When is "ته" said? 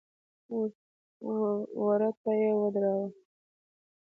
2.21-2.31